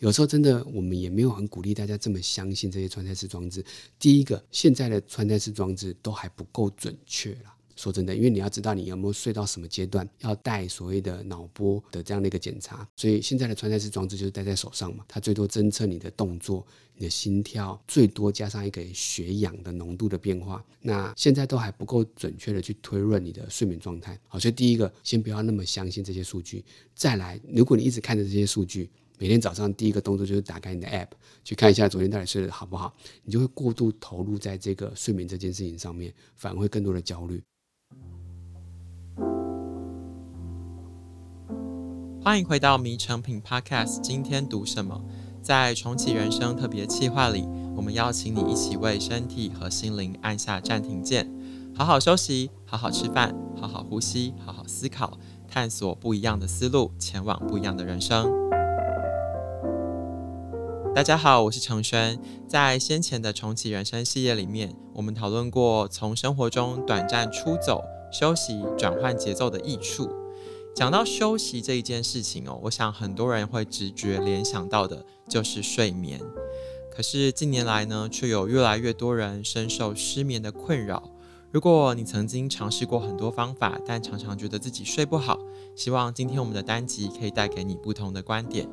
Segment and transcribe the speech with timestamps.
[0.00, 3.64] 有时候真的我们也没有很鼓励大家这么相信这些穿戴式装置。
[3.98, 7.54] 第一个，现在的穿戴式装置都还不够准确啦。
[7.76, 20.62] 说真的，因为你要知道你有没有睡到什么阶段，要带所谓的脑波的这样的一个检查，所以现在的穿戴式装置就是戴在手上嘛，它最多侦测你的动作、你的心跳，最多加上一个血氧的浓度的变化。
[20.82, 24.18] 那现在都还不够准确的去推论你的睡眠状态。
[24.28, 26.62] 好，所以第一个，先不要那么相信这些数据。
[26.94, 28.90] 再来，如果你一直看着这些数据，
[29.20, 31.08] 每天早上第一个动作就是打开你的 App
[31.44, 32.90] 去看一下昨天到底睡得好不好，
[33.22, 37.42] 你就会过度投入在这个睡眠这件事情上面，反而会更多的焦虑。
[42.22, 45.04] 欢迎回到《迷成品 Podcast》，今天读什么？
[45.42, 47.42] 在重启人生特别企划里，
[47.76, 51.30] 我们邀请你一起为身体和心灵按下暂停键，
[51.74, 58.40] 好好休息，好好吃饭，好好呼吸，好好思考，探索不一样的思路，前往不一样的人生。
[60.92, 62.18] 大家好，我是承轩。
[62.48, 67.80] 在先前的重启人生系列里面，我们讨论过从生活中短暂出走、
[68.12, 70.10] 休息、转换节奏的益处。
[70.74, 76.20] 讲到休息这一件事情哦，我想很多人会直觉联想到的就是睡眠。
[76.90, 81.08] 可是近年来呢，却有越来越多人深受失眠的困扰。
[81.52, 85.38] 如果你曾经尝试过很多方法，但常常觉得自己睡不好，
[85.76, 88.68] 希望今天我们的单集可以带给你不同的观点。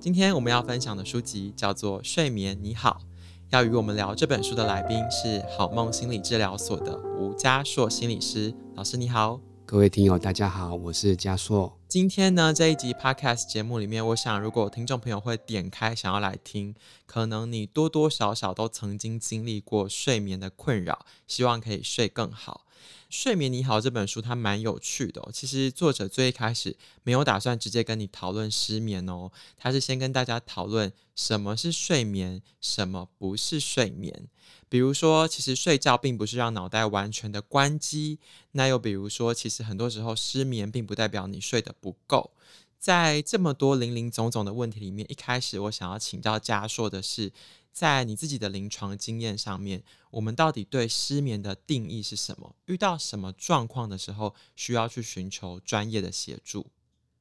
[0.00, 3.02] 今天我们要分享的书籍叫做《睡眠你好》，
[3.50, 8.54] 要与我们聊这本书的来宾是好梦心理治疗所的吴佳硕心理师。
[8.74, 9.38] 老师你好。
[9.66, 11.78] 各位听友，大家好，我是佳硕。
[11.86, 22.62] 今天呢，这一集 Podcast 节目里面，我想如果听众朋友会点开想要来听，可能你多多少少都曾经经历过睡眠的困扰，希望可以睡更好。
[23.10, 25.28] 《睡眠你好》这本书它蛮有趣的。
[25.32, 34.28] 其实作者最一开始没有打算直接跟你讨论失眠哦，他是先跟大家讨论什么是睡眠，什么不是睡眠。
[34.68, 38.20] 比如说，其实睡觉并不是让脑袋完全的关机。
[38.52, 42.30] 那又比如说，其实很多时候失眠并不代表你睡得不够。
[42.78, 47.30] 在这么多林林总总的问题里面，一开始我想要请教佳硕的是，
[47.72, 52.54] 在你自己的临床经验上面，我们到底对失眠的定义是什么？
[52.66, 56.66] 遇到什么状况的时候，需要去寻求专业的协助？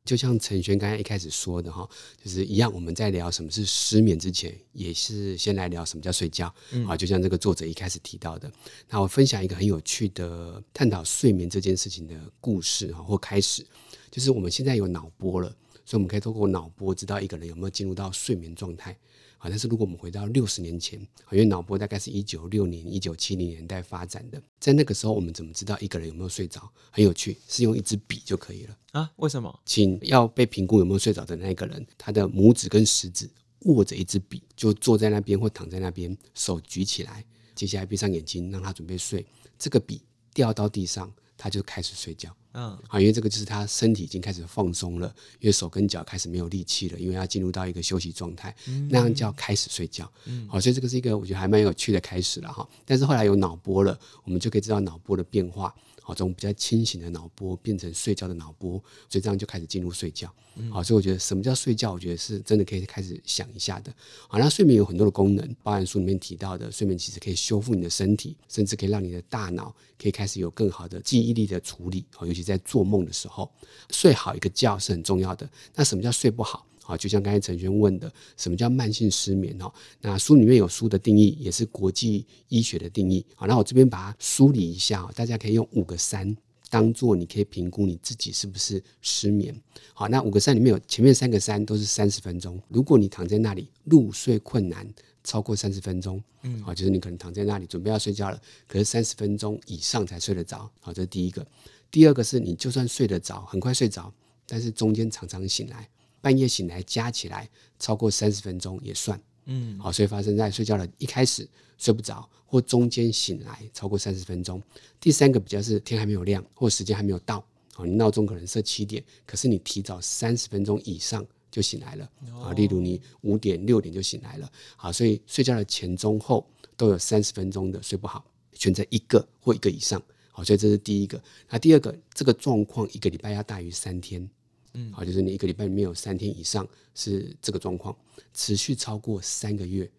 [0.06, 1.88] 就像陈轩刚才一开始说的哈，
[2.24, 6.56] 就是一样，我们在聊什么是失眠之前，也是先来聊什么叫睡觉啊。
[6.72, 8.52] 嗯、就像这个作者一开始提到的，
[8.88, 13.64] 那我分享一个很有趣的探讨睡眠这件事情的故事哈，或开始，
[14.10, 15.50] 就是我们现在有脑波了，
[15.86, 18.98] 所以我们可以透过脑波知道一个人有没有进入到睡眠状态。
[19.42, 21.00] 好，但是如果我们回到六十年前，
[21.32, 26.70] 因为脑波大概是一九六零、一九七零年代发展的，在那个时候，我们怎么知道一个人有没有睡着？
[26.92, 29.10] 很有趣，是用一支笔就可以了啊？
[29.16, 29.58] 为什么？
[29.66, 33.30] 请要被评估有没有睡着的那个人，他的拇指跟食指
[33.62, 37.24] 握着一支笔，就坐在那边或躺在那边，手举起来，
[37.56, 39.26] 接下来闭上眼睛，让他准备睡。
[39.58, 40.02] 这个笔
[40.34, 42.36] 掉到地上，他就开始睡觉。
[42.52, 45.08] 嗯，好，因为这个就是他身体已经开始放松了，
[45.40, 50.12] 因为手跟脚开始没有力气了，因为要进入到一个休息状态，嗯、那样叫开始睡觉。
[50.26, 52.68] 嗯，好，所以这个是一个我觉得还蛮有趣的开始了哈。
[52.86, 55.74] 但是后来有脑波了，我们就可以知道脑波的变化。
[56.10, 60.34] 好，从比较清醒的脑波变成睡觉的脑波，所以这样就开始进入睡觉。
[60.72, 61.94] 好，所以我觉得什么叫睡觉？
[61.94, 63.94] 我觉得是真的可以开始想一下的。
[64.28, 69.72] 好，那睡眠有很多的功能，包含书里面提到的，睡眠其实可以修复你的身体，甚至可以让你的大脑
[70.02, 72.04] 可以开始有更好的记忆力的处理。
[72.16, 73.52] 好，尤其在做梦的时候，
[73.92, 75.48] 睡好一个觉是很重要的。
[75.76, 76.66] 那什么叫睡不好？
[76.90, 79.56] 啊，就像刚才陈轩问的，什么叫慢性失眠？
[79.60, 83.24] 哈，那书里面有书的定义，也是国际医学的定义。
[83.36, 86.36] 好，那我这边把它梳理一下，大家可以用五个三
[86.68, 89.56] 当做你可以评估你自己是不是失眠。
[89.94, 92.60] 好，那五个三里面有前面三个三都是三十分钟。
[92.70, 94.92] 如果你躺在那里入睡困难
[95.24, 100.68] 超过三十分钟，嗯，好，就是你可能躺在那里准备要睡觉了，可是三十分钟以上才睡得着。
[100.82, 101.46] 好，这是第一个。
[101.92, 104.12] 第二个是你就算睡得着，很快睡着，
[104.48, 105.88] 但是中间常常醒来。
[106.22, 107.50] 半夜醒来加起来
[107.80, 114.62] 超过三十分钟也算，嗯，好，所以发生在睡觉的一开始睡不着，或中间醒来超过三十分钟。
[115.00, 117.44] 第三个比较是天还没有亮，或时间还没有到，
[117.74, 122.10] 好，你闹钟可能设七点，可是你提早三十分钟以上就醒来了，
[122.44, 126.46] 啊，例如你五点六点就醒来了，好，所以睡觉的前中后
[126.76, 130.02] 都有三十分钟的睡不好，选择一个或一个以上，
[130.32, 131.22] 好，所以这是第一个。
[131.50, 134.30] 那第二个，这个状况一个礼拜要大于三天。
[134.74, 137.96] 嗯，好，就是你一个礼拜里面有三天以上是这个状况，
[138.34, 139.90] 持续超过三个月，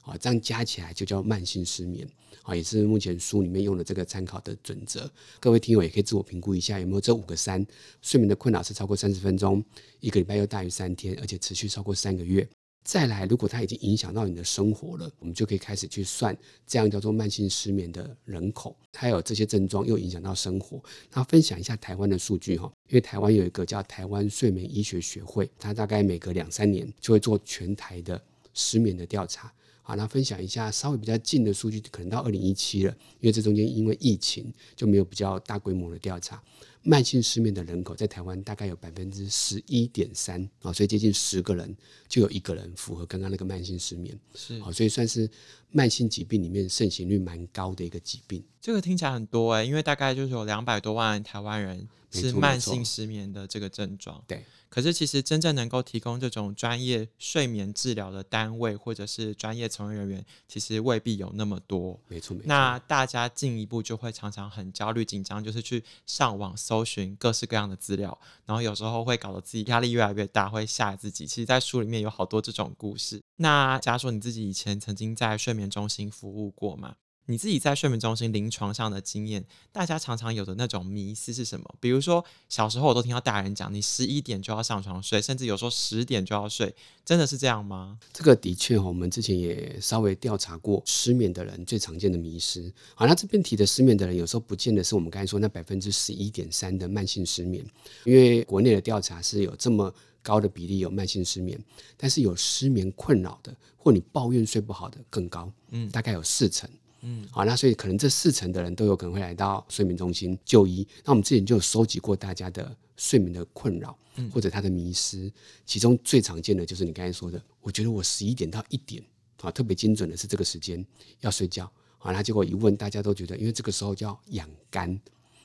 [0.00, 2.08] 好，这样加起来就叫慢性失眠，
[2.42, 5.10] 好，也是目前书里面用的这个参考的准则。
[5.40, 7.66] 各位听友也可以自我评估一下，有没有这五个三，
[8.00, 9.64] 睡眠的困扰是超过三十分钟，
[10.00, 12.48] 一个礼拜又大于三天，而且持续超过三个月。
[12.84, 16.36] 再来，如果它已经影响到你的生活了，我们就可以开始去算
[16.66, 20.82] 这样叫做慢性失眠的人口，还有这些症状又影响到生活。
[21.12, 28.20] 那分享一下台湾的数据哈，因为台湾有一个叫台湾睡眠医学学会，它大概每隔两三年就会做全台的
[28.52, 29.52] 失眠的调查。
[29.84, 36.42] 好，那分享一下稍微比较近的数据，可能到二零一七了，因为这中间因为疫情就没有比较大规模的调查。
[36.82, 41.74] 慢性失眠的人口在台湾大概有百分之十一点三啊，所以接近十个人
[42.08, 45.30] 就有一个人符合刚刚那个慢性失眠，是啊，所以算是
[45.70, 48.42] 慢性疾病里面盛行率蛮高的一个疾病。
[48.60, 54.44] 这个听起来很多哎，因为大概就是有两百多万台湾人是慢性失眠的这个症状，对。
[54.68, 62.00] 可是，其实真正能够提供这种专业睡眠治疗的单位或者是专业从业人员，其实未必有那么多。
[62.08, 62.46] 没错，没错。
[62.46, 71.26] 那大家进一步就会常常很焦虑紧张，就是去上网搜寻各式各样的资料，然后有时候会搞得自己压力越来越大，会吓自己。
[71.26, 73.20] 其实，在书里面有好多这种故事。
[73.36, 76.96] 那假如说你自己以前曾经在睡眠中心服务过吗？
[77.26, 81.74] 你自己在睡眠中心临床上的经验，大家常常有的那种迷思是什么？
[81.78, 86.74] 比如说小时候我都听到大人讲，你十一点就要上床睡，甚至有时候十点就要睡，
[87.04, 87.98] 真的是这样吗？
[88.12, 92.72] 这个的确，我们之前也稍微调查过失眠的人最常见的迷失。
[92.96, 97.64] 好，那这边提的失眠的人，有时候不见得是我们刚才说那百分之十一点三的慢性失眠，
[98.04, 101.56] 因为国内的调查是有这么高的比例有慢性失眠，
[101.96, 106.68] 但是有失眠困扰的，或你抱怨睡不好的更高，嗯，大概有四成。
[107.02, 110.86] 嗯，好，那所以可能这四成的人都有可能会来到睡眠中心就医。
[111.04, 113.98] 那我们之前就有收集过大家的睡眠的困扰，
[114.32, 115.30] 或者他的迷失，
[115.66, 119.02] 其中最常见的就是你刚才说的，我觉得我十一点到一点，
[119.40, 120.84] 啊，特别精准的是这个时间
[121.20, 121.70] 要睡觉。
[121.98, 125.00] 好，那结果一问，大家都觉得，因为这个时候叫养肝。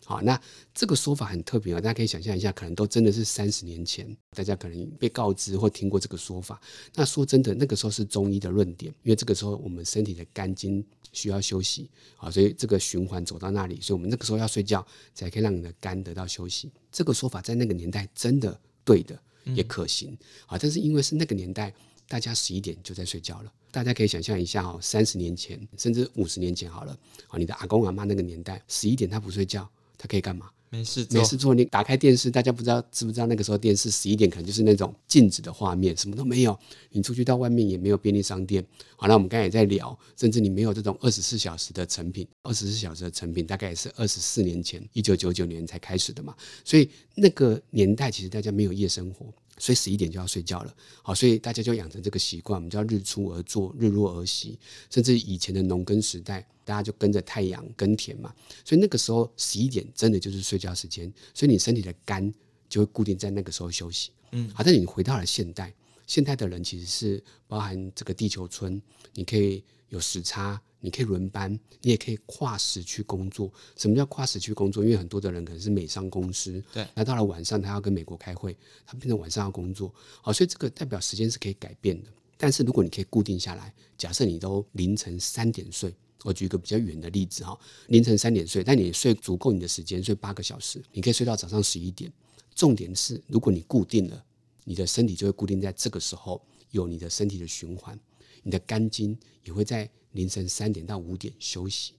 [0.05, 0.39] 好，那
[0.73, 6.61] 这个说法很特别啊，大家可以想象一下，可能都真的是三十年前，大家可能被告知或听过这个说法。
[6.95, 10.81] 那说真的，那个时候是中医的论点，因为这个时候我们身体的肝经
[11.17, 14.85] 需要休息啊，所以这个循环走到那里，所以我们那个时候要睡觉，
[15.15, 16.71] 才可以让你的肝得到休息。
[16.91, 19.19] 这个说法在那个年代真的对的，
[19.55, 20.15] 也可行
[20.45, 20.57] 啊。
[20.61, 21.73] 但是因为是那个年代，
[22.07, 26.97] 大家十一点就在睡觉了，大家可以想象一下哦，三十年前甚至五十年前好了
[27.27, 29.67] 啊，你的阿公阿妈那个年代，十一点他不睡觉。
[29.99, 30.51] 他可以干嘛？
[30.69, 31.53] 没事做，没事做。
[31.53, 33.25] 你打开电视，大家不知道知不知道？
[33.27, 36.57] 那个时候电视十一点可能就是那种静止的画面，什么都没有。
[36.91, 38.65] 你出去到外面也没有便利商店。
[38.97, 42.27] 好，那我们刚才也在聊，甚至你没有这种二十四小时的成品。
[42.43, 46.35] 二十四小时的成品大概也是二十四年前，一九九九年才开始的嘛。
[46.65, 49.25] 所以那个年代其实大家没有夜生活，
[49.57, 50.73] 所以十一点就要睡觉了。
[51.01, 54.59] 好，所以大家就养成这个习惯，我们叫日出而作，日落而息。
[54.89, 56.45] 甚至以前的农耕时代。
[56.67, 58.35] 大家就跟着太阳耕田嘛，
[58.65, 62.29] 所以那个时候十一点真的就是睡觉时间，所以你身体的肝
[62.67, 64.11] 就会固定在那个时候休息。
[64.33, 65.73] 嗯，好，但你回到了现代，
[66.05, 68.81] 现代的人其实是包含这个地球村，
[69.13, 73.49] 你可以有时差，你可以轮班，你也可以跨时区工作。
[73.77, 74.83] 什么叫跨时区工作？
[74.83, 79.89] 因为很多的人可能是美商公司，对，那到了晚上他要跟美国开会，他变成晚上要工作。
[80.21, 82.09] 好，所以这个代表时间是可以改变的。
[82.35, 85.95] 但是如果你可以固定下来，假设你都凌晨三点睡。
[86.27, 87.57] 我举一个比较远的例子哈，
[87.87, 92.11] 凌晨三点睡，但你睡足够你的时间，睡八个小时，你可以睡到早上十一点。
[92.53, 94.25] 重点是，如果你固定了，
[94.65, 96.41] 你的身体就会固定在这个时候
[96.71, 97.97] 有你的身体的循环，
[98.43, 101.93] 你的肝经也会在凌晨三点到五点休息，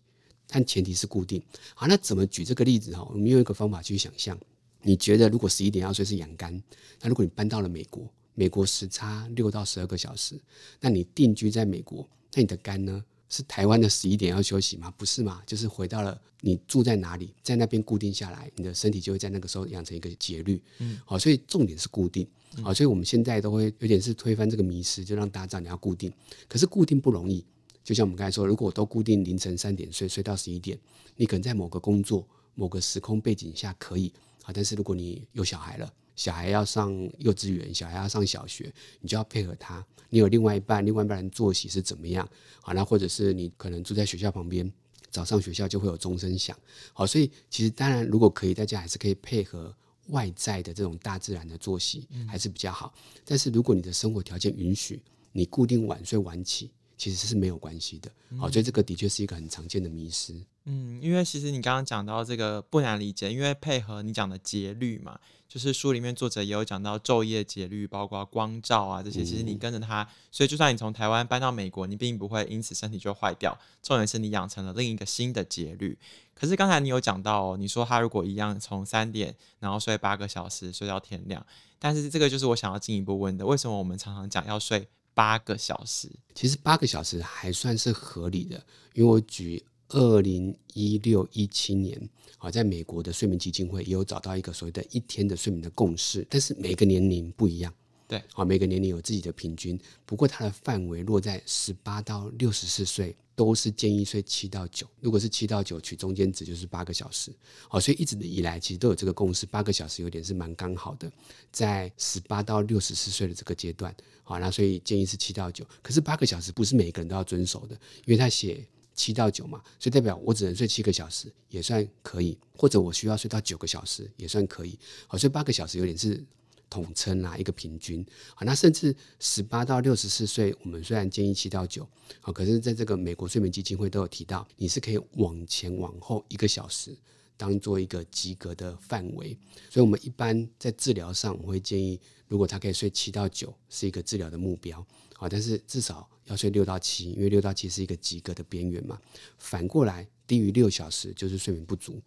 [0.46, 1.42] 但前提是固定。
[1.74, 3.08] 好，那怎么举这个例子哈？
[3.10, 4.38] 我们用一个方法去想象，
[4.82, 6.62] 你觉得如果十一点要睡是养肝，
[7.00, 10.38] 那如果你搬到了美国，美国时差六到十二个小时，
[10.80, 13.02] 那你定居在美国，那你的肝呢？
[13.28, 14.92] 是台湾的十一点要休息吗？
[14.96, 20.60] 不是嘛，就是回到了你住在哪里，在那边固定下来，你的身体就会在那个时候养成一个节律。
[20.78, 22.26] 嗯，好，所以重点是固定。
[22.62, 26.10] 好，所以我们现在都会有点是推翻这个迷失，就让大家知道你要固定。
[26.48, 27.44] 可是固定不容易，
[27.84, 30.78] 就像我们刚才说，如果我都固定凌晨三点睡，睡到十一点，
[31.16, 34.10] 你可能在某个工作、某个时空背景下可以。
[34.42, 39.84] 好，但是如果你有小孩了，小孩要上幼稚园，小孩要上小学，你就要配合他。
[40.08, 42.28] 你有另外一半，另外一半人作息是怎么样？
[42.60, 44.70] 好，那或者是你可能住在学校旁边，
[45.10, 46.56] 早上学校就会有钟声响。
[46.92, 49.74] 好，所以其实当然，如果可以，大家还是可以配合
[50.08, 52.94] 外在的这种大自然的作息，还是比较好。
[53.24, 58.10] 但是如果你的生活条件允许，你固定晚睡晚起，其实是没有关系的。
[58.38, 60.34] 好，所以这个的确是一个很常见的迷思。
[60.70, 73.58] 嗯，因为其实你刚刚讲到这个不难理解，因为配合你讲的节律嘛，就是书里面作者也有讲到昼夜节律，包括光照啊这些，其实你跟着他，所以就算你从台湾搬到美国，你并不会因此身体就坏掉。
[73.82, 75.98] 重点是你养成了另一个新的节律。
[76.34, 81.44] 可是刚才你有讲到哦，你说他如果一样从三点然后睡八个小时睡到天亮，
[81.78, 86.10] 但是这个就是我想要进一步问的，为什么我们常常讲要睡八个小时。
[86.34, 91.98] 其实八个小时还算是合理的，因为我举二零一六一七年
[92.38, 97.72] 啊，在美国的睡眠基金会也有找到一个所谓的一天的睡眠的共识，但是每个年龄不一样。
[98.06, 104.86] 对，啊，每个年龄有自己的平均，不过它的范围落在十八到六十四岁，都是建议睡七到九。
[105.00, 107.30] 如果是七到九，取中间值就是八个小时。
[107.68, 111.10] 好，所以一直以来其实都有这个共识，八个小时有点是蛮刚好的，
[111.52, 113.94] 在十八到六十四岁的这个阶段。
[114.22, 115.62] 好，那所以建议是七到九。
[115.82, 117.74] 可是八个小时不是每个人都要遵守的，
[118.06, 118.66] 因为他写
[118.98, 124.76] 七到九嘛，所以代表我只能睡七个小时也算可以，或者我需要睡到九个小时也算可以。
[125.06, 126.24] 好，所以八个小时有点是。
[126.70, 131.88] 统称啦，一个平均好，那甚至十八到六十四岁，我们虽然建议七到九，
[132.20, 136.94] 好，可是在这个美国睡眠基金会都有提到，你是可以往前往后一个小时，
[137.38, 139.34] 当做一个及格的范围。
[139.70, 144.86] 所以，我们一般在治疗上，我会建议，如果他可以睡七到九，是一个治疗的目标，
[145.20, 148.96] 好，但是至少要睡六到七，因为六到七是一个及格的边缘嘛。
[149.36, 152.00] 反过来，低于六小时就是睡眠不足。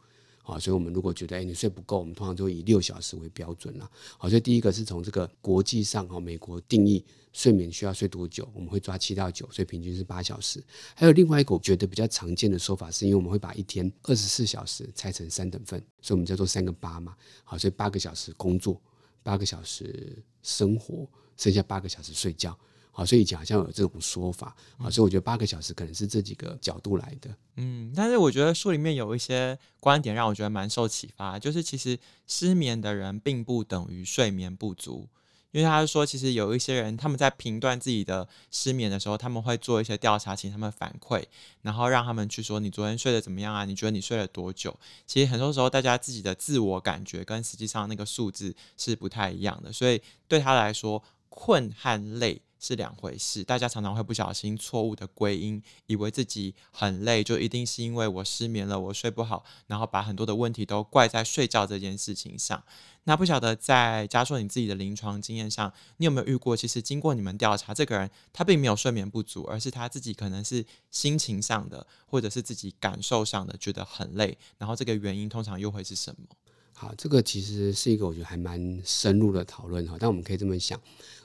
[0.43, 3.91] 好，所以我们如果觉得哎，你睡不够，我们通常就以六小时为标准了。
[4.17, 7.03] 好，所以第一个是从这个国际上哈，美国定义
[7.33, 10.63] 睡眠需要睡多久，我们会抓七到九，所以平均是八小时。
[10.95, 17.13] 还有另外一个我觉得比较常见的说法，是因为我们会把一天二十四小时拆成三等份，所以我们叫做三个八嘛。
[17.43, 18.81] 好，所以八个小时工作，
[19.21, 22.57] 八个小时生活，剩下八个小时睡觉。
[22.93, 27.33] 好，所以以前好像有这种说法，啊，所以我觉得八个小时可能是这几个角度来的。
[27.55, 35.07] 嗯，但是我觉得书里面有一些观点让我觉得蛮受启发，就是其实失眠的人并不等于睡眠不足，
[35.51, 41.23] 因为他说其实有一些人他们在评断自己的失眠的时候，他们会做一些调查，请他们反馈，
[41.61, 43.63] 然后让他们去说你昨天睡得怎么样啊？
[43.63, 44.77] 你觉得你睡了多久？
[45.07, 52.41] 其实很多时候大家自己的自我感觉跟实际上那个数字是不太一样的，所以对他来说，困和累。
[52.61, 62.63] 是两回事，大家常常会不小心错误的归因，以为自己很累，就一定是因为我失眠了，我睡不好，然后把很多的问题都怪在睡觉这件事情上。
[63.05, 66.55] 那不晓得在嘉硕你自己的临床经验上，你有没有遇过？
[66.55, 76.27] 其实经过你们调查，这个人他并没有睡眠不足，而是他自己可能是心情上的，或者是自己感受上的觉得很累，然后这个原因通常又会是什么？
[76.73, 80.79] 好，这个其实是一个我觉得还蛮深入的讨论哈，但我们可以这么想。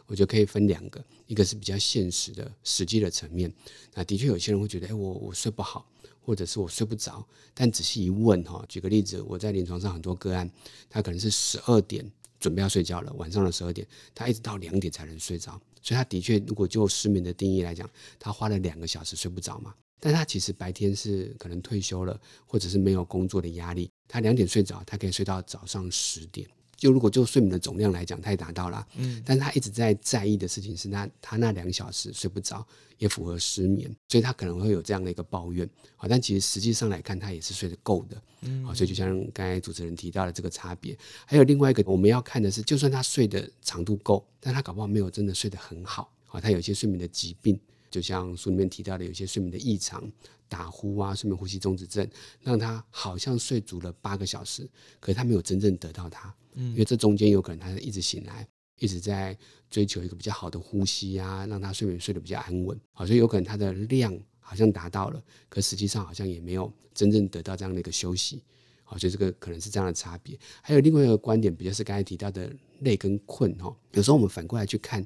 [0.07, 3.53] 我觉得可以分两个，一个是比较现实的、实际的层面。
[3.95, 5.87] 那的确有些人会觉得，哎，我我睡不好，
[6.21, 7.27] 或者是我睡不着。
[7.55, 10.51] 但仔细一问，哈，举个例子，我在临床上很多个案，
[10.89, 12.05] 他可能是十二点
[12.39, 15.61] 准备要睡觉了，晚上的十二点，他一直到两点才能睡着。
[15.83, 19.75] 所以他的确，如果就失眠的定义来讲，他花了两个小时睡不着嘛。
[19.99, 26.47] 但他其实白天是可能退休了，或者是没有工作的压力，他两点睡着，他可以睡到早上十点。
[26.77, 32.67] 就如果就睡眠的总量来讲，他也达到了，嗯，但是他一直在在意的事情是那他那两小时睡不着，
[32.99, 47.59] 也符合失眠，所以他可能会有这样的一个抱怨，好，但其实实际上来看，他也是睡得够的，嗯，好，所以就像刚才主持人提到的这个差别，还有另外一个我们要看的是，就算他睡的长度够，但他搞不好没有真的睡得很好，好，他有一些睡眠的疾病，
[47.91, 50.11] 就像书里面提到的，有些睡眠的异常。
[50.49, 52.09] 打呼啊，睡眠呼吸中止症，
[52.41, 54.65] 让他好像睡足了八个小时，
[55.01, 58.47] 可是他没有真正得到它，嗯，因为这中间有可能他一直醒来，
[58.79, 59.37] 一直在
[59.69, 68.41] 追求一个比较好的呼吸啊，让他睡眠睡得比较安稳，好，所以有可能他的量好像达到了，可实际上好像也没有真正得到这样的一个休息，
[68.85, 70.39] 好，所以这个可能是这样的差别。
[70.63, 75.05] 还有另外一个观点，比较是刚才提到的累跟困哈，有时候我们反过来去看。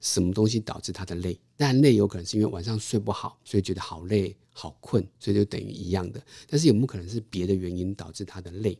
[0.00, 1.38] 什么东西导致他的累？
[1.56, 6.22] 但累有可能是因为晚上睡不好，所以觉得好累、好困，所以就等于一样的。
[6.48, 8.78] 但是有没有可能是别的原因导致他的累？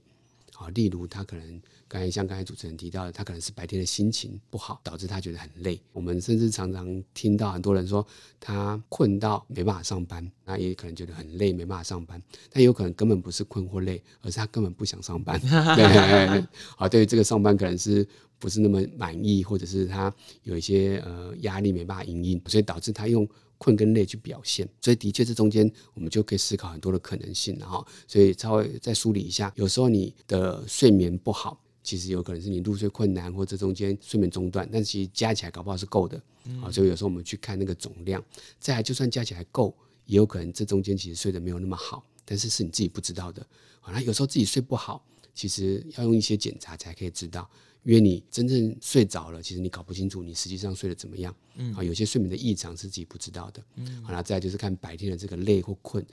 [0.59, 5.81] 啊，例如他可能刚才像刚才主持人提到的，他可能是白天的心情不好，导致他觉得很累。
[5.93, 8.07] 我们甚至常常听到很多人说
[8.41, 12.21] 他困到没办法上班，那也可能觉得很累，没办法上班。
[12.51, 15.39] 但有可能根本不是困或累，而是他根本不想上班。
[15.77, 16.45] 对，
[16.77, 18.07] 啊，对于这个上班可能是
[18.39, 23.29] 不是那么满意，或者是他有一些呃压力没办法应应，所以导致他用。
[23.59, 27.87] 困跟累去表现，所以的确这中间我们就可以思考很多的可能性了哈。
[28.07, 36.21] 所以稍微再梳理一下，有时候你的睡眠不好，其实有可能是你入睡困难，或者中间睡眠中断，但其实加起来搞不好是够的。
[36.63, 38.25] 啊，所以有时候我们去看那个总量，
[38.61, 43.43] 再来就算加起来够，也有可能这中间其实睡得没有那么好，但是是你自己不知道的。
[43.81, 47.49] 啊，那有时候自己睡不好，其实要用一些检查才可以知道。
[47.87, 51.33] 因为你真正睡着了，其实你搞不清楚你实际上睡得怎么样。
[51.55, 53.65] 嗯，啊，有些睡眠的异常是自己不知道的。
[53.77, 56.05] 嗯，好，那再就是看白天的这个累或困，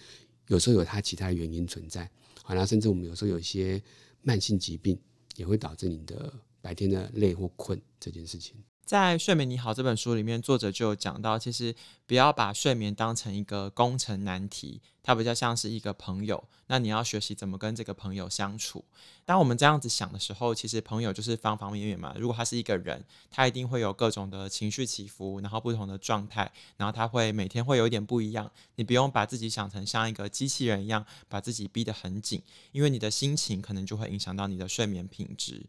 [0.50, 2.08] 有时候有它其他的原因存在。
[2.44, 3.82] 好，那甚至我们有时候有一些
[4.22, 4.96] 慢性疾病
[5.36, 8.56] 也会导致你的白天的累或困这件事情。
[8.86, 11.74] 在《睡眠你好》这本书里面，作者就有讲到，其实
[12.14, 14.80] 不要把睡眠当成一个工程难题。
[15.02, 18.86] 它比较像是一个朋友，那你要学习怎么跟这个朋友相处。
[19.26, 22.16] 当我们这样子想的时候，其实朋友就是方方面面嘛。
[22.18, 28.50] 如果他是一个人，他一定会有各种的情绪起伏，然后不同的状态，然后他会每天会有一点不一样。
[28.76, 32.42] 你不用把自己想成像一个机器人一样，把自己逼得很紧，
[32.72, 35.62] 因为你的心情可能就会影响到你的睡眠品质。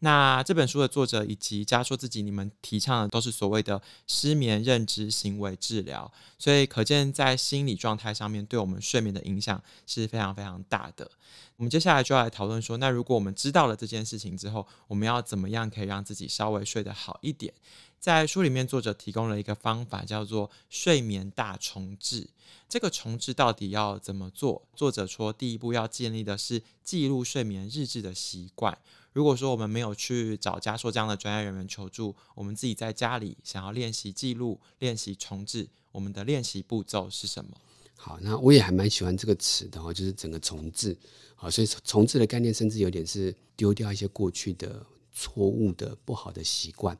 [0.00, 5.91] 那这本书的作者以及加说自己，你们提倡的都是所谓的失眠认知行为治疗，
[6.38, 8.82] 所以可见在心理状态上面对我们。
[8.82, 11.10] 睡眠的影响是非常非常大的。
[11.56, 17.54] 我们接下来就要来讨论说，那如果我们知道了这件事情之后，我们要怎么样可以让自己稍微睡得好一点？
[18.00, 22.28] 在书里面，作者提供了一个方法，叫做睡眠大重置。
[22.68, 24.66] 这个重置到底要怎么做？
[24.74, 28.76] 作者说，第一步要建立的是记录睡眠日志的习惯。
[29.12, 37.50] 如果说我们没有去找家硕这样的专业人员求助，我们自己在家里想要练习记录、练习重置，我们的练习步骤是什么？
[37.96, 40.98] 好，那我也还蛮喜欢这个词的哦，就是整个重置。
[41.36, 46.96] 好，所以重置的概念甚至有点是丢掉一些过去的错误的不好的习惯。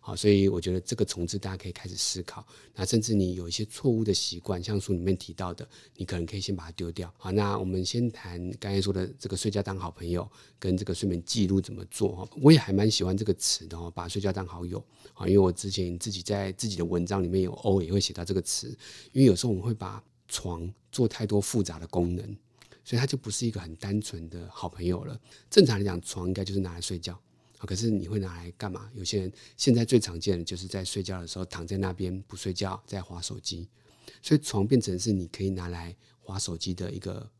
[0.00, 2.46] 好，所以我觉得这个重置大家可以开始思考。
[2.74, 7.12] 那甚至你有一些错误的习惯，像书里面提到的，你可能可以先把它丢掉。
[7.18, 12.28] 好，那我们先谈刚才说的这个睡觉当好朋友跟这个睡眠记录怎么做。
[12.40, 14.82] 我也还蛮喜欢这个词的哦，把睡觉当好友。
[15.12, 18.68] 好，因为我之前自己在自己的文章里面有偶尔也会写到这个词，
[19.12, 22.36] 因为有时候我们会把床做太多复杂的功能，
[22.84, 25.18] 所以它就不是一个很单纯的好朋友了。
[25.50, 27.18] 正常来讲，床应该就是拿来睡觉，
[27.58, 28.90] 可是你会拿来干嘛？
[28.94, 33.68] 有些人现在最常见的就是在睡觉的时候躺在那边不睡觉，在划手机，
[34.20, 37.30] 所以床变成是你可以拿来划手机的一个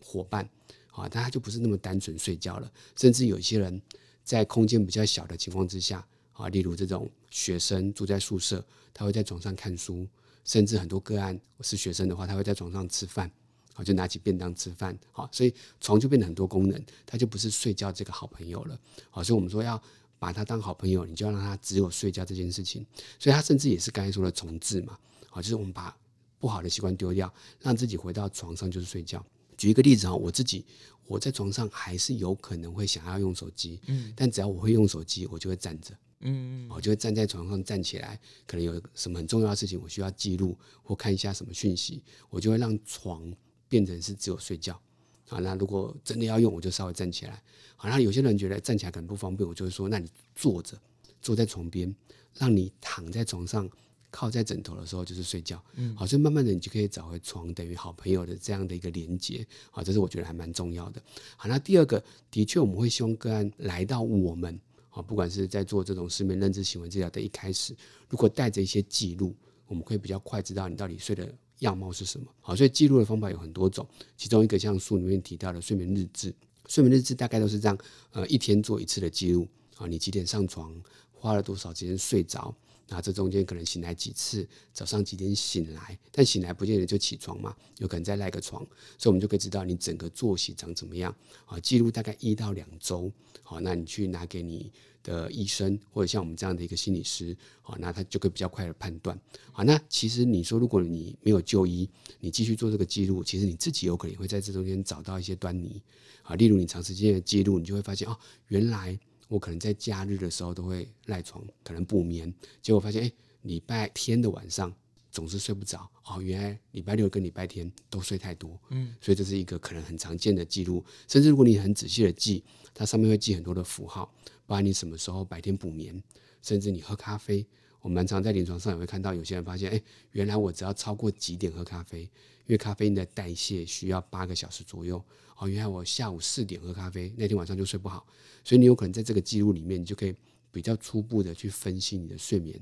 [0.00, 0.48] 伙伴
[0.90, 2.72] 啊，但它就不是那么单纯睡觉了。
[2.96, 3.80] 甚至有些人
[4.24, 10.08] 在空间比较小的情况之下啊，例如这种学生住在宿舍，他会在床上看书。
[10.44, 13.30] 甚至很多个案，是学生的话，他会在床上吃饭，
[13.78, 18.76] 好，就拿起便当吃饭，好，所以床就变得很多功能，它就不是睡觉这个好朋友了，
[19.08, 19.80] 好，所以我们说要
[20.18, 22.84] 把它当好朋友，你就要让他只有睡觉这件事情，
[23.20, 24.98] 所以它甚至也是刚才说的重置嘛，
[25.30, 25.96] 好，就是我们把
[26.40, 29.24] 不好的习惯丢掉，让自己回到床上就是睡觉。
[29.56, 30.64] 举一个例子啊，我自己
[31.06, 35.96] 我在床上还是有可能会想要用手机，嗯，但只要我会用手机，我就会站着。
[36.20, 43.32] 嗯，我就会站在床上站起来，可能有什么很重要的事情，我需要记录或看一下什么讯息，我就会让床
[43.68, 44.80] 变成是只有睡觉。
[45.28, 47.42] 啊，那如果真的要用，我就稍微站起来。
[47.76, 50.80] 好，那有些人觉得站起来可能不方便，我就会说，那你坐着，
[51.20, 51.94] 坐在床边，
[52.34, 53.68] 让你躺在床上，
[54.10, 55.62] 靠在枕头的时候就是睡觉。
[55.74, 59.46] 嗯，好，所以慢慢的你就可以找回床等于好朋友的这样的一个连接。
[59.70, 61.02] 好，这是我觉得还蛮重要的。
[61.36, 64.58] 好，那第二个，的确我们会希望个案来到我们。
[65.06, 67.72] 不管是在做这种失眠认知行为治疗的一开始，
[68.08, 69.32] 如果带着一些记录，
[69.68, 72.26] 我们可以比较快知道你到底睡的样貌是什么。
[72.40, 76.34] 好，所以记录的方法有很多种，其中一个像书里面提到的睡眠日志，
[76.68, 77.78] 睡眠日志大概都是这样，
[78.12, 79.46] 呃，一天做一次的记录。
[79.76, 80.74] 啊，你几点上床，
[81.12, 82.52] 花了多少时间睡着。
[82.88, 88.60] 那这中间可能醒来几次，早上几点醒来，但醒来不见得就起床嘛，有可能再赖个床，
[88.96, 91.60] 所以我们就可以知道你整个作息长怎么样啊。
[91.60, 94.72] 记录大概一到两周，好，那你去拿给你
[95.08, 99.18] 的医生或者像我们这样的一个心理师，好，那他就可以比较快的判断。
[99.52, 101.88] 好，那其实你说如果你没有就医，
[102.20, 105.82] 你继续做这个记录，其实你自己有可能会在这中间找到一些端倪
[106.22, 106.34] 啊。
[106.36, 108.16] 例如你长时间的记录，你就会发现哦，
[108.48, 108.98] 原来。
[109.30, 114.74] 我可能在假日的时候都会赖床，可能不眠，结果发现，哎，礼拜天的晚上
[115.12, 115.86] 总是睡不着。
[116.06, 120.82] 哦，原来礼拜六跟礼拜天都睡太多，嗯，所以这是一个可能很常见的记录。
[121.06, 122.42] 甚至如果你很仔细的记，
[122.72, 124.10] 它上面会记很多的符号，
[124.48, 126.02] 不管你什么时候白天补眠，
[126.40, 127.46] 甚至你喝咖啡。
[127.82, 129.80] 我们蛮常在临床上也会看到有些人发现，哎，
[130.12, 132.08] 原来我只要超过几点喝咖啡，因
[132.46, 135.04] 为咖啡因的代谢需要八个小时左右。
[135.36, 138.06] 哦，原来我下午四点喝咖啡，那天晚上就睡不好，
[138.42, 140.14] 所以你有可能在这个记录里面，你就可以
[140.50, 142.58] 比较初步的去分析你的睡眠。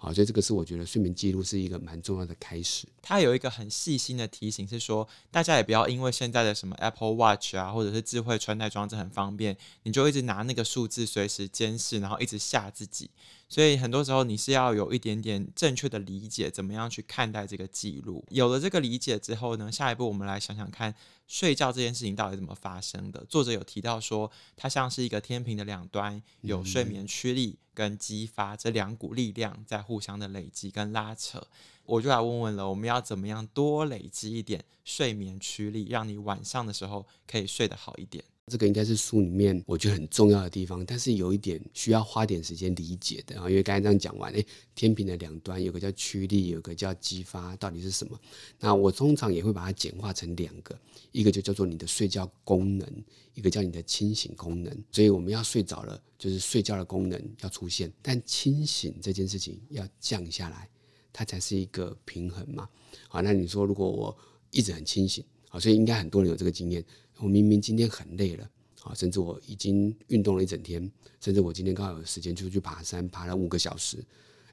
[0.00, 2.86] 好，所以这个是我觉得睡眠记录是一个蛮重要的开始。
[3.02, 13.10] 它有一个很细心的提醒，是说大家也不要因为现在的什么 Apple Watch 啊，或者是智慧穿戴装置很方便，你就一直拿那个数字随时监视，然后一直吓自己。
[13.48, 18.24] 所以很多时候你是要有一点点正确的理解，怎么样去看待这个记录。
[18.28, 20.94] 有了这个理解之后呢，下一步我们来想想看，
[21.28, 23.22] 睡觉这件事情到底怎么发生的？
[23.26, 31.46] 作者有提到说，它像是一个天平的两端，有睡眠驱力跟激发这两股力量在互相的累积跟拉扯。
[31.84, 38.24] 我就来问问了，我们要怎么样多累积一点睡眠驱力，让你晚上的时候可以睡得好一点？
[38.48, 43.48] 这个应该是书里面我觉得很重要的地方，但是有一点需要花点时间理解的啊。
[43.48, 48.18] 因为刚才这样讲完，诶，天平的两端有个叫驱力，有个叫激发，到底是什么？
[48.58, 50.76] 那我通常也会把它简化成两个，
[51.12, 54.84] 一个就叫做你的睡觉功能，一个叫你的清醒功能。
[54.90, 60.68] 所以我们要睡着了，就是睡觉的功能要出现，但清醒这件事情要降下来，
[61.12, 62.68] 它才是一个平衡嘛。
[63.08, 64.16] 好，那你说如果我
[64.50, 66.84] 一直很清醒，好，所以应该很多人有这个经验。
[67.20, 68.48] 我明明今天很累了，
[68.82, 73.98] 啊，甚至我已经运动了一整天，甚至我今天刚好有时间出去爬山，爬了五个小时，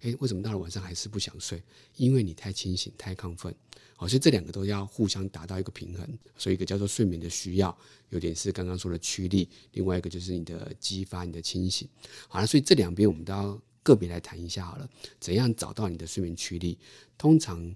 [0.01, 1.61] 诶，为什么到了晚上还是不想睡？
[1.95, 3.53] 因为你太清醒，太亢奋，
[3.95, 6.07] 好，所以这两个都要互相达到一个平衡。
[6.37, 7.77] 所以一个叫做睡眠的需要，
[8.09, 11.87] 有点是刚刚说的驱力，另外一个就是你的激发，你的清醒。
[12.27, 16.79] 好了，所以这两边我们都要个别来谈一下好了，怎样找到你的睡眠驱力？
[17.15, 17.75] 通常，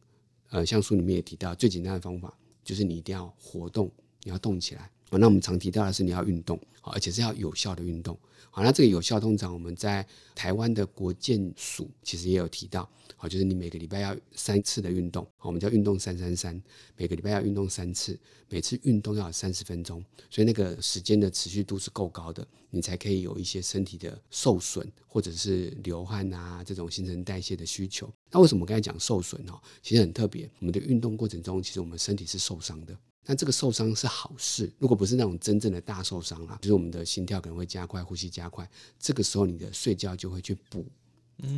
[0.50, 3.92] 呃，像书里面也提到，最简单的方法就是你一定要活动。
[4.24, 8.18] 你要动起来，那我们常提到的是你要运动，而且是要有效的运动。
[8.52, 16.60] 好，那这个有效通常我们在台湾的国健署其实也有提到，好，就是你每个礼拜要三次的运动，我们叫运动三三三，
[16.98, 28.12] 每个礼拜要运动三次，每次运动要三十分钟，所以那个时间的持续度是够高的，你才可以有一些身体的受损或者是流汗啊这种新陈代谢的需求。
[28.32, 29.54] 那为什么我刚才讲受损呢？
[29.84, 32.98] 其实很特别，我们的运动过程中，其实我们身体是受伤的。
[33.30, 40.84] 那这个受伤是好事，如果不是那种真正的大受伤了，就是我们的心跳可能会加快，呼吸加快，这个时候你的睡觉就会去补、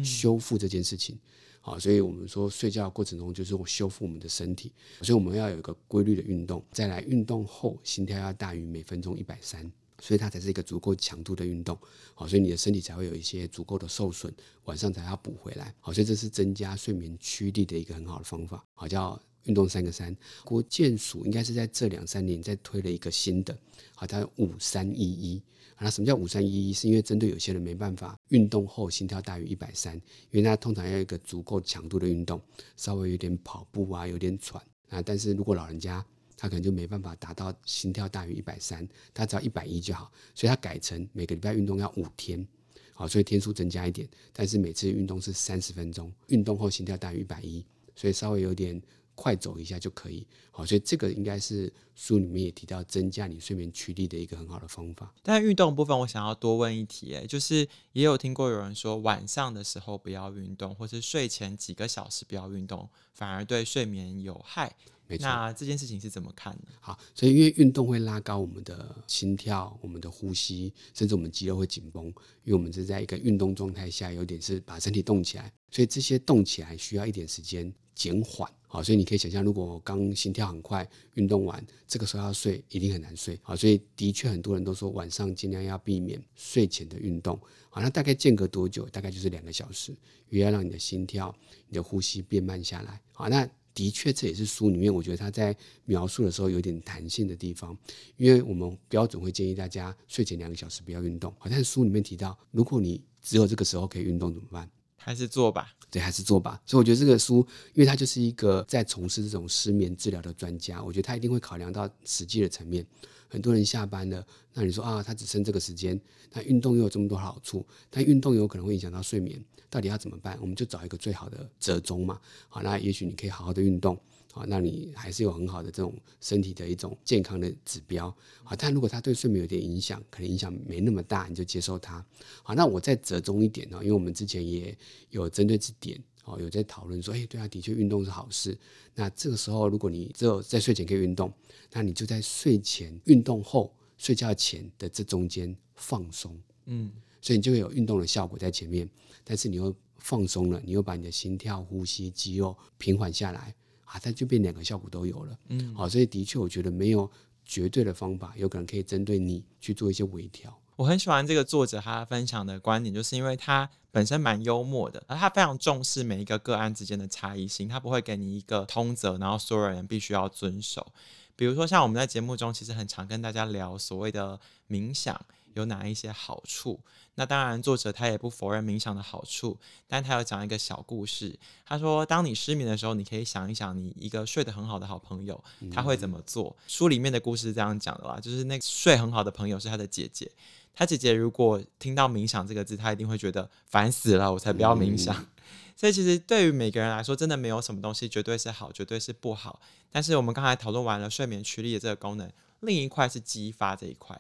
[0.04, 1.18] 修复这件事情。
[1.62, 4.70] 好，所以我们说睡觉的过程中就是我修复我们的身体，
[5.02, 11.80] 所以我们要有一个规律的运动，再来运动后心跳要大于每分钟一百三，所以它才是一个足够强度的运动。
[12.14, 14.34] 好，所以你的身体才会有一些足够的受损，
[14.66, 15.74] 晚上才要补回来。
[15.80, 18.62] 好，所以这是增加睡眠驱力的一个很好的方法。
[18.74, 19.18] 好，叫。
[19.46, 23.58] 运动三个三，国健署应该是在这两三年在推了一个新的，
[23.96, 25.42] 好，它五三一一。
[25.84, 26.72] 那什么叫五三一一？
[26.72, 29.96] 是因为针对有些人没办法运动后心跳大于一百三，
[30.30, 32.40] 因为他通常要一个足够强度的运动，
[32.78, 35.02] 稍微有点跑步啊，有点喘啊。
[35.02, 36.06] 但是如果老人家
[36.38, 42.48] 他可能就没办法达到心跳大于一百三，他只要一百一就好，所以他改成每个礼拜运动要五天，
[42.94, 48.80] 好，所以天数增加一点，但是每次运动是三十分钟，运动后心跳大于一百一，所以稍微有点。
[49.22, 55.14] 快走一下就可以，好，所以这个应该是书里面也提到增加你睡眠驱力的一个很好的方法。
[55.22, 64.76] 但运动部分，我想要多问一题，哎，就是也有听过有人说晚上的时候不要运动，或是睡前几个小时不要运动，反而对睡眠有害。
[65.06, 65.28] 没错。
[65.28, 66.72] 那这件事情是怎么看呢？
[66.80, 72.06] 好，所以因为运动会拉高我们的心跳、我们的呼吸，甚至我们肌肉会紧绷，
[72.44, 78.50] 因为我们是在一个运动状态下，有点是把身体动起来，所以这些动起来需要一点时间减缓。
[78.74, 83.38] 好，所以你可以想象，如果我刚心跳很快，运动完这个时候要睡，一定很难睡。
[83.44, 87.38] 好，所以的确很多人都说晚上尽量要避免睡前的运动。
[87.70, 88.86] 好，那大概间隔多久？
[88.86, 89.94] 大概就是两个小时，
[90.30, 91.36] 也要让你的心跳、
[91.68, 93.02] 你的呼吸变慢下来。
[93.12, 95.54] 好，那的确这也是书里面我觉得他在
[95.84, 97.78] 描述的时候有点弹性的地方，
[98.16, 101.30] 因为我们标准会建议大家睡前两个小时不要运动。
[101.40, 104.70] 好，但是书里面提到，如果你只有这个时候可以运动怎么办？
[105.04, 106.62] 还是做吧，对，还是做吧。
[106.66, 112.86] 所以我觉得这个书，因为他就是一个在从事这种失眠治疗的专家，我觉得他一定会考量到实际的层面。
[113.28, 116.00] 很多人下班了，那你说啊，他只剩这个时间，
[116.34, 120.38] 那运动又有这么多好处，但运动有可能会影响到睡眠，到底要怎么办？
[120.42, 122.20] 我们就找一个最好的折中嘛。
[122.50, 123.98] 好，那也许你可以好好的运动。
[124.34, 128.10] 好，那你还是有很好的这种身体的一种健康的指标。
[128.44, 132.04] 好，但如果它对睡眠有点影响，可能影响没那么大，你就接受它。
[132.41, 134.78] 好，那我再折中一点呢，因为我们之前也
[135.10, 138.58] 有针对这点，哦，有在讨论说，哎，对啊，的确运动是好事。
[138.96, 141.34] 那这个时候，如果你只有在睡前可以运动，
[141.72, 146.89] 那你就在睡前运动后睡觉前的这中间放松，嗯，
[147.22, 148.89] 所以你就会有运动的效果在前面，
[149.26, 153.54] 但是你又放松了，你又把你的心跳、呼吸、肌肉平缓下来。
[153.92, 157.12] 啊，它就变两个效果都有了，嗯，好，所以的确，我觉得没有
[157.44, 160.58] 绝对的方法，有可能可以针对你去做一些微调。
[160.78, 170.94] 我很喜欢这个作者他分享的观点，就是因为他本身蛮幽默的，而他非常重视每一个个案之间的差异性，他不会给你一个通则，然后所有人必须要遵守。
[171.36, 175.20] 比如说，像我们在节目中其实很常跟大家聊所谓的冥想
[175.54, 176.80] 有哪一些好处。
[177.16, 181.38] 那当然，作者他也不否认冥想的好处，但他要讲一个小故事。
[181.66, 186.56] 他说，当你失眠的时候，你可以想一想，你一个睡得很好的好朋友，他会怎么做？
[186.58, 190.32] 嗯、书里面的故事是这样讲的啦，就是那个睡很好的朋友是他的姐姐，
[190.74, 195.14] 他姐姐如果听到冥想这个字，他一定会觉得烦死了，我才不要冥想。
[195.14, 195.28] 嗯、
[195.76, 199.60] 所以其实对于每个人来说，真的没有什么东西绝对是好，绝对是不好。
[199.92, 204.18] 但是我们刚才讨论完了睡眠驱力的这个功能，另一块是激发这一块。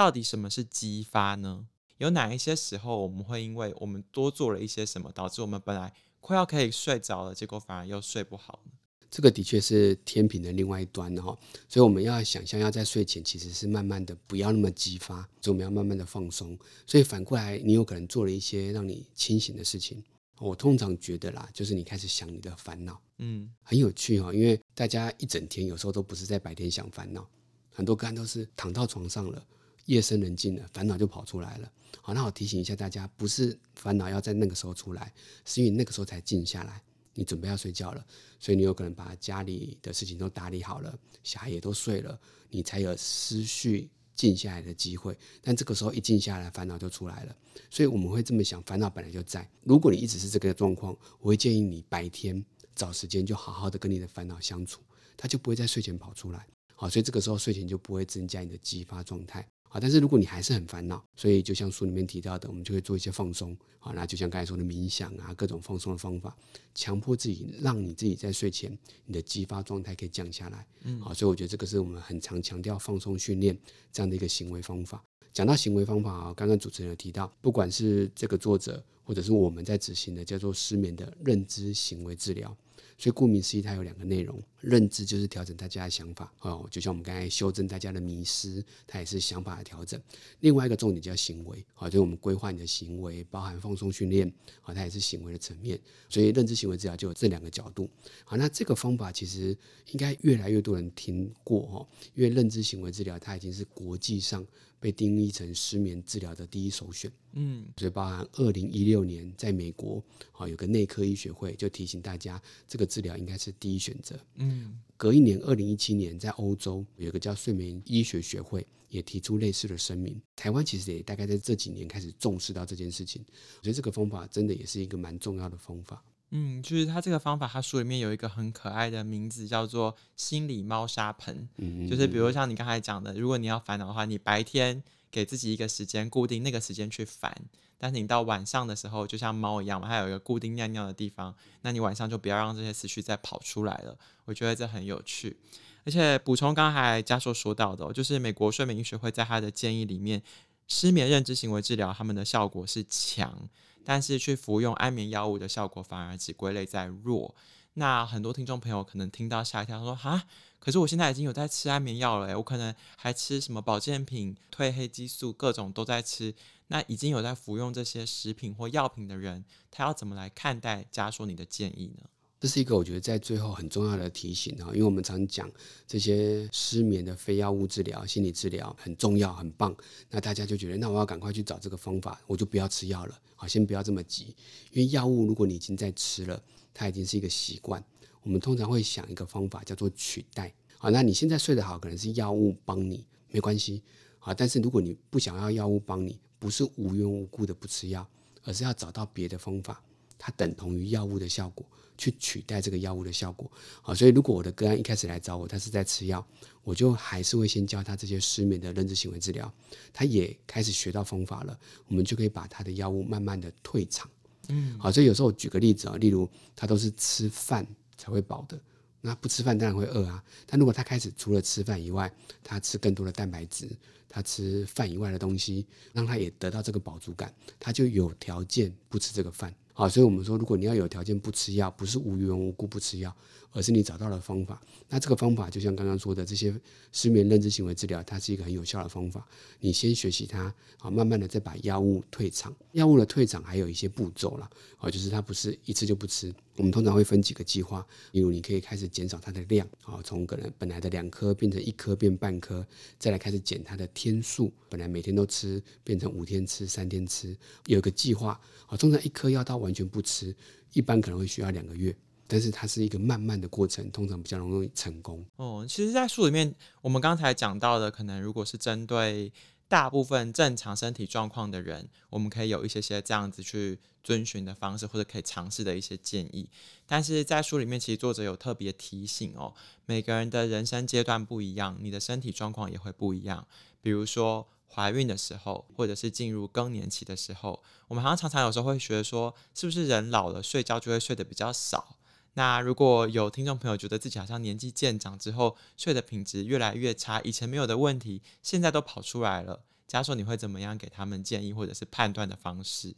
[0.00, 1.66] 到底什么是激发呢？
[1.98, 8.72] 有哪一些时候我们会因为我们多做了一些什么，导致我们本来快要可以睡着了，结果反而又睡不好呢？
[9.10, 16.58] 这个的确是天平的另外一端哈，所以我们要想象要在睡前其实是慢慢的不要那么激发，所以我们要慢慢的放松。
[16.86, 20.02] 所以反过来，你有可能做了一些让你清醒的事情。
[20.38, 27.28] 我通常觉得啦，就是你开始想你的烦恼，嗯，很有趣哈，因为大家一整天有时候都不是在白天想烦恼，
[27.68, 29.46] 很多个案都是躺到床上了，
[29.90, 31.70] 夜深人静了，烦恼就跑出来了。
[32.00, 35.12] 好，那我提醒一下大家，不是烦恼要在那个时候出来，
[35.44, 36.80] 是因为那个时候才静下来。
[37.12, 38.06] 你准备要睡觉了，
[38.38, 45.18] 所以你有可能把家里的事情都打理好了，小孩也都睡了，你才有思绪静下来的机会。
[45.42, 47.36] 但这个时候一静下来，烦恼就出来了。
[47.68, 49.46] 所以我们会这么想：烦恼本来就在。
[49.64, 52.42] 如果你一直是这个状况，我会建议你白天
[52.76, 54.80] 找时间就好好的跟你的烦恼相处，
[55.16, 56.46] 它就不会在睡前跑出来。
[56.76, 59.46] 好，所以这个时候睡前就不会增加你的激发状态。
[59.72, 63.56] 好，但是如果你还是很烦恼，所以就像书里面提到的，我们就会做一些放松。
[63.78, 66.36] 好，那就像刚才说的冥想啊，各种放松的方法，
[66.74, 70.66] 强迫自己，让你自己在睡前你的激发状态可以降下来。
[70.82, 73.56] 嗯，好，所以我觉得这个是我们很常强调放松训练
[73.92, 75.00] 这样的一个行为方法。
[75.32, 82.54] 讲到行为方法啊，刚刚主持人有提到，不管是这个作者或者是我们在执行的叫做失眠的认知行为治疗。
[82.98, 90.00] 所以顾名思义，它有两个内容：认知就是调整大家的想法，哦，就像我们刚才修正大家的迷思，它也是想法的调整。
[90.40, 95.80] 另外一个重点叫行为，好，就是我们规划你的行为，包含放松训练，好，它也是行为的层面。
[96.08, 97.88] 所以认知行为治疗就有这两个角度。
[98.24, 99.56] 好，那这个方法其实
[99.92, 104.46] 应该越来越多人听过哈，因为认知行为治疗它已经是国际上。
[104.80, 123.22] 被定义成失眠治疗的第一首选，嗯，所以包含二零一六年在美国，啊，有个内科医学会就提醒大家，这个治疗应该是第一选择，嗯，隔一年二零一七年在欧洲有个叫睡眠医学学会也提出类似的声明，台湾其实也大概在这几年开始重视到这件事情，
[123.58, 126.02] 我觉得这个方法真的也是一个蛮重要的方法。
[126.32, 131.48] 嗯，就是他这个方法，他书里面有一个很可爱的名字，叫做“心理猫砂盆”。
[131.58, 137.36] 嗯，就是比如像你刚才讲的，如果你要烦恼的话，你白天给自己一个时间，固定那个时间去烦，
[137.76, 143.98] 但是你到晚上的时候，就像猫一样嘛，它有一个固定尿尿的地方，那你晚上就不要让这些思绪再跑出来了。
[144.24, 145.36] 我觉得这很有趣，
[145.84, 150.22] 而且补充刚才家硕说到的哦，就是美国睡眠医学会在他的建议里面，
[150.68, 153.48] 失眠认知行为治疗他们的效果是强。
[153.84, 157.34] 但是去服用安眠药物的效果反而只归类在弱。
[157.74, 160.24] 那很多听众朋友可能听到吓一跳，说：“哈，
[160.58, 166.34] 可是我现在已经有在吃安眠药了，我可能还吃什么保健品、褪黑激素，各种都在吃。
[166.66, 172.04] 那已经有在服用这些食品或药品的人，他要怎么来看待加说你的建议呢？”
[172.40, 175.48] 这是一个我觉得在最后很重要的提醒啊，因为我们常讲
[175.86, 179.76] 这些失眠的非药物治疗、心理治疗很重要、很棒，
[180.08, 184.34] 那大家就觉得那我要赶快去找这个方法，我就不要吃药了，好，先不要这么急，
[184.72, 187.84] 因为药物如果你已经在吃了，它已经是一个习惯，
[188.22, 193.82] 我们通常会想一个方法叫做取代，好，那你现在睡得好，可能是药物帮你，没关系，
[194.18, 198.08] 好，但是如果你不想要药物帮你，不是无缘无故的不吃药，
[198.44, 199.82] 而是要找到别的方法，
[200.20, 201.66] 它等同于药物的效果。
[202.00, 203.52] 去取代这个药物的效果，
[203.82, 206.26] 好，所以如果我的个案一开始来找我，他是在吃药，
[206.64, 209.52] 我就还是会先教他这些失眠的认知行为治疗，
[209.92, 214.10] 他也开始学到方法了，我们就可以把他的药物慢慢的退场，
[214.48, 217.66] 嗯，好，所以有时候我举个例子啊，例如他都是吃饭
[217.98, 218.58] 才会饱的，
[219.02, 222.10] 那不吃饭当然会饿啊，但如果他开始除了吃饭以外，
[222.42, 223.68] 他吃更多的蛋白质，
[224.08, 229.54] 他吃饭以外的东西，让他也得到这个饱足感，他就有条件不吃这个饭。
[229.74, 233.14] 啊，所以我们说，如果你要有条件不吃药，不是无缘无故不吃药，
[233.52, 234.60] 而是你找到了方法。
[234.88, 236.54] 那这个方法就像刚刚说的，这些
[236.92, 239.26] 失眠认知行为治疗，它是一个很有效的方法。
[239.60, 242.54] 你先学习它，好，慢慢的再把药物退场。
[242.72, 246.34] 药物的退场还有一些步骤啦，好，就是它不是一次就不吃。
[246.56, 252.66] 我们通常会分几个计划，例如你可以开始减少它的量，啊，从可能本来的两颗变成一颗变半颗，
[252.98, 257.34] 再来开始减它的天数，本来每天都吃变成五天吃、三天吃，
[257.66, 260.34] 有个计划，啊，通常一颗药到完全不吃，
[260.74, 261.96] 一般可能会需要两个月，
[262.30, 265.26] 但是它是一个慢慢的过程，通常比较容易成功。
[265.36, 269.32] 哦，其实，在书里面我们刚才讲到的，可能如果是针对。
[269.70, 276.50] 大部分正常身体状况的人，我们可以有一些些这样子去遵循的方式，或者可以尝试的一些建议。
[276.88, 279.54] 但是在书里面，其实作者有特别提醒哦，
[279.86, 283.46] 每个人的人生阶段不一样，你的身体状况也会不一样。
[283.80, 291.96] 比如说怀孕的时候，或者是进入更年期的时候，我们好像常常有时候会觉得说，是不是人老了睡觉就会睡得比较少？
[292.34, 302.94] 那如果有听众朋友觉得自己好像年纪渐长之后睡的品质越来越差，以前没有的问题现在都跑出来了，家硕，你会怎么样给他们建议或者是判断的方式？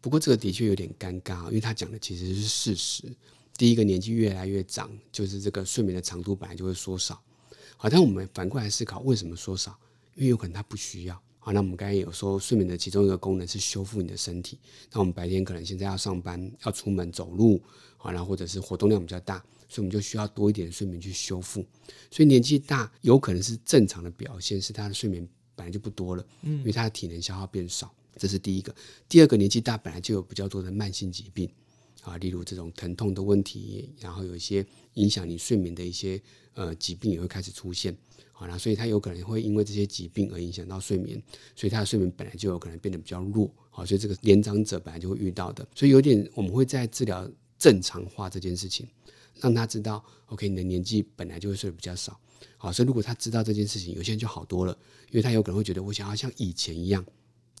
[0.00, 3.14] 不过这个的确有点尴尬，因为他讲的其实是事实。
[3.56, 7.22] 第一个，年纪越来越长，就是这个睡眠的长度本来就会缩少。
[7.76, 9.78] 好，但我们反过来思考，为什么缩少？
[10.14, 11.22] 因为有可能他不需要。
[11.44, 14.56] 好，那我们刚才有说，睡眠的其中一个功能是修复你的身体。
[14.92, 17.60] 那我们白天可能现在要上班，要出门走路，
[17.96, 21.66] 好，然后或者是活动量比较大，所以我们就需要多一点睡眠去修复。
[22.12, 27.92] 所以年纪大有可能是正常的表现，是他的睡眠本来就不多了，嗯，因为他的体能消耗变少。
[28.16, 28.72] 这是第一个，
[29.08, 31.50] 第二个，年纪大本来就有比较多的慢性疾病
[32.02, 36.22] 啊，例如这种疼痛的问题，然后有一些影响你睡眠的一些
[36.54, 37.96] 呃疾病也会开始出现，
[38.42, 41.22] 好，那所以他有可能会因为这些疾病而影响到睡眠，
[41.54, 48.84] 所以他的睡眠本来就有可能变得比较弱，好，所以这个年长者本来就会遇到的，所以有点我们会在治疗正常化这件事情，
[49.40, 52.18] 让他知道，OK，你的年纪本来就会睡得比较少，
[52.56, 54.76] 好，所以如果他知道这件事情，有些人就好多了，
[55.10, 57.04] 因为他有可能会觉得我想要像以前一样。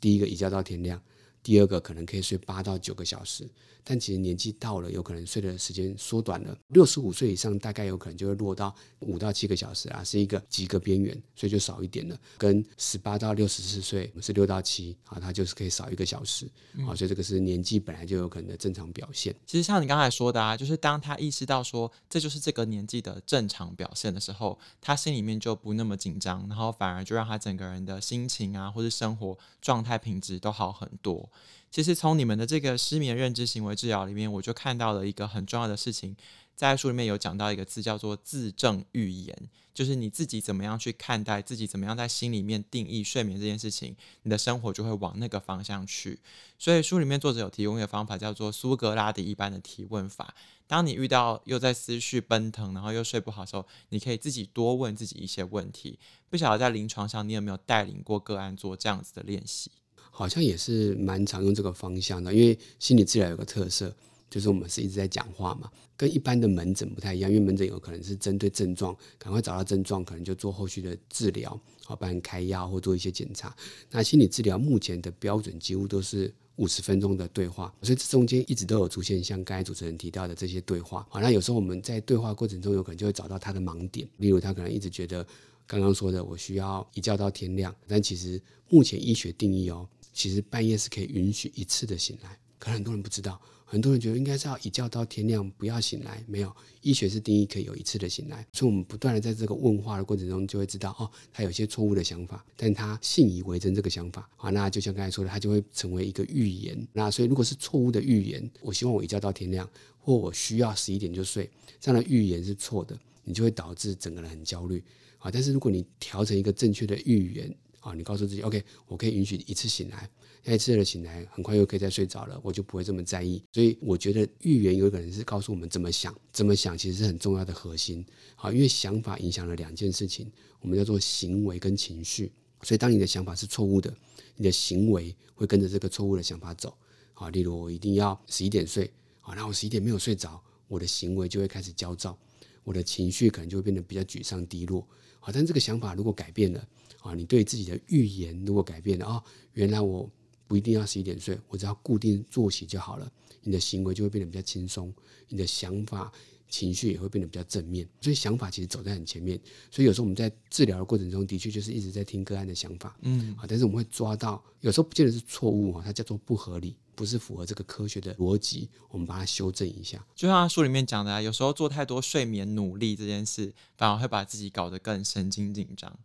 [0.00, 1.00] 第一个一觉到天亮，
[1.42, 3.48] 第二个可能可以睡八到九个小时。
[3.84, 6.56] 但其实年纪到了，有可能睡的时间缩短了。
[6.68, 12.16] 六十五岁以上，大概有可能就会落到五到七个小时啊，是一个及格边缘，所以就少一点了。
[12.38, 16.46] 跟十八到六十四岁是六到七啊，它就是可以少一个小时
[16.86, 19.34] 啊，所以这个是年纪本来就有可能的正常表现。
[19.44, 31.28] 其实像你刚才说的啊，就是当他意识到说这就是这个年纪的正常表现的时候，他心里面就不那么紧张，然后反而就让他整个人的心情啊，或是生活状态品质都好很多。
[31.70, 36.14] 其实从你们的这个失眠认知行为治疗里面，我就看到了一个很重要的事情，
[36.54, 46.20] 在书里面有讲到一个字叫做自证预言，就是你自己怎么样去看待自己，怎么样在心里面定义睡眠这件事情，你的生活就会往那个方向去。
[46.58, 50.34] 所以书里面作者有提供一个方法，叫做苏格拉底一般的提问法。
[50.66, 55.98] 当你遇到又在思绪奔腾，然后又睡不好的时候，你可以自己多问自己一些问题。
[56.28, 59.70] 不晓得在临床上你有没有带领过个案做这样子的练习？
[60.14, 63.92] 好像也是蛮常用这个方向的，因为心理治疗有个特色，
[64.30, 67.30] 就是我们是一直在讲话嘛，跟一般的门诊不太一样。
[67.32, 73.56] 因为门诊有可能是针对症状，赶快找到症状，可能就做后续的治疗，好，帮人开药或做一些检查。
[73.90, 81.06] 那心理治疗目前的标准几乎都是五十分钟的对话，所以这中间一直都有出现像刚才主持人提到的这些对话。
[81.08, 85.26] 好，那有时候我们在对话过程中，有可能就会找到他的盲点，例如他可能一直觉得
[85.66, 89.88] 刚刚说的我需要一觉到天亮，但其实目前医学定义哦。
[90.12, 96.22] 其实半夜是可以允许一次的醒来，可能很多人不知道，很多人觉得应该是要一觉到天亮，不要醒来。
[96.26, 106.86] 没有，医学是定义可以有一次的醒来，所以我们不断的在这个问话的过程中，就会知道哦，他有些错误的想法，但他信以为真这个想法啊，那就像刚才说的，他就会成为一个预言。
[106.92, 114.84] 那所以如果是错误的预言，我希望我一觉到天亮，或我需要十一点就睡，这样的预言是错的，你就会导致整个人很焦虑
[115.18, 115.30] 啊。
[115.30, 117.56] 但是如果你调成一个正确的预言。
[117.82, 120.08] 啊，你告诉自己，OK，我可以允许一次醒来，
[120.44, 123.42] 下一次的醒来很快又可以再睡着了，我就不会这么在意。
[123.52, 128.06] 所以我觉得预言有可能是告诉我们怎么想，怎么想其实是很重要的核心。
[128.36, 132.30] 好，因为想法影响了两件事情，我们叫做行为跟情绪。
[132.62, 133.92] 所以当你的想法是错误的，
[134.36, 136.72] 你的行为会跟着这个错误的想法走。
[137.14, 138.88] 好，例如我一定要十一点睡，
[139.20, 142.16] 好，那我十一点没有睡着，我的行为就会开始焦躁，
[142.62, 144.86] 我的情绪可能就会变得比较沮丧低落。
[145.18, 146.68] 好，但这个想法如果改变了。
[147.02, 150.08] 啊，你对自己的预言如果改变了啊，原来我
[150.46, 153.10] 不一定要十一点睡，我只要固定作息就好了。
[153.42, 154.94] 你的行为就会变得比较轻松，
[155.28, 156.12] 你的想法、
[156.48, 157.88] 情绪也会变得比较正面。
[158.00, 159.40] 所以想法其实走在很前面。
[159.68, 170.06] 所以有时候我们在治疗的过程中的确就是一直在听个案的想法，嗯，啊，但是我们会抓到有时候不见得是错误啊，它叫做不合理，不是符合这个科学的逻辑，我们把它修正一下。
[170.14, 175.98] 就像书里面讲的啊，有时候做太多睡眠努力这件事，反而会把自己搞得更神经紧张。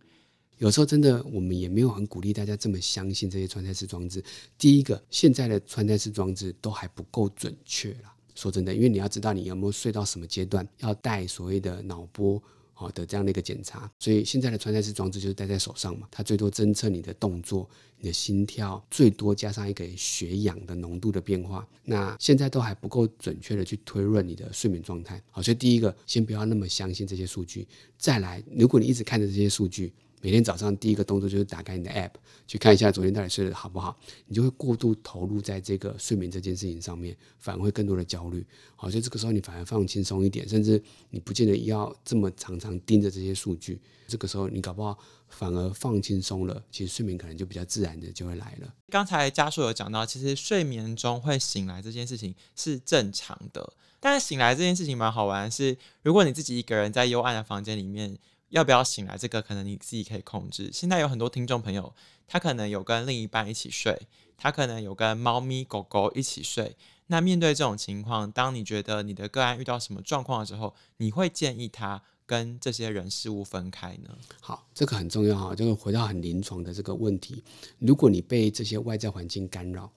[0.58, 4.24] 有时候真的，我们也没有很鼓励大家这么相信这些穿戴式装置。
[4.58, 8.14] 第一个，现在的穿戴式装置都还不够准确啦。
[8.34, 12.42] 说真的，因为你要知道你有没有睡到什么阶段，要戴所谓的脑波
[12.74, 13.92] 好的这样的一个检查。
[14.00, 17.68] 所以现在的穿戴式装置就是戴在手上嘛，它最多侦测你的动作、
[18.00, 21.68] 你的心跳，最多加上一个血氧的浓度的变化。
[21.84, 25.22] 那现在都还不够准确的去推论你的睡眠状态。
[25.32, 27.68] 好，所以第一个，先不要那么相信这些数据。
[27.98, 29.92] 再来，如果你一直看着这些数据，
[30.22, 32.12] 每天早上第一个动作就是打开你的 App，
[32.48, 33.96] 去看一下昨天到底睡得好不好，
[34.26, 38.44] 你就会过度投入在这个睡眠这件事情上面，反而会更多的焦虑。
[38.76, 43.80] 好，所以这个时候你反而放轻松一点，甚至你不见得要这么常常盯着这些数据。
[44.08, 44.98] 这个时候你搞不好
[45.28, 48.74] 反而放轻松了，其实睡眠可能就比较自然的就会来了。
[48.90, 58.18] 刚才家属有讲到，其实睡眠中会醒来这件事情是正常的，但是醒来这件事情蛮好玩是，如果你自己一个人在幽暗的房间里面。
[58.50, 60.70] 要不要醒来，这个可能你自己可以控制。
[60.72, 61.94] 现在有很多听众朋友，
[62.28, 66.76] 他可能有跟另一半一起睡，他可能有跟猫咪狗狗一起睡。
[67.08, 74.18] 那面对这种情况，当你觉得你的个案遇到什么状况的时候，你会建议他跟这些人事物分开呢？
[74.42, 77.42] 好，这个很重要哈，就是回到很临床的这个问题。
[77.80, 79.90] 如果你被这些外在环境干扰，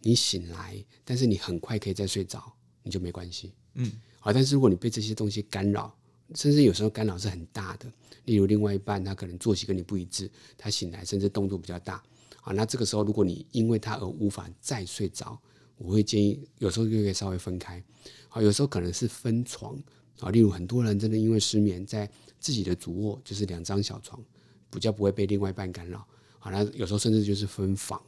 [0.00, 2.52] 你醒来，但是你很快可以再睡着，
[2.82, 3.52] 你就没关系。
[3.74, 5.94] 嗯，好，但是如果你被这些东西干扰，
[6.34, 7.90] 甚至有时候干扰是很大的，
[8.24, 12.02] 例如另外一半他可能作息跟你不一致，他醒来甚至动作比较大，
[12.42, 15.38] 啊，那这个时候如果你因为他而无法再睡着，
[15.76, 17.82] 我会建议有时候就可以稍微分开，
[18.30, 19.76] 啊，有时候可能是分床，
[20.20, 22.10] 啊，例如很多人真的因为失眠，在
[22.40, 24.22] 自己的主卧就是两张小床，
[24.70, 26.06] 比较不会被另外一半干扰，
[26.44, 27.98] 好，那有时候甚至就是分房，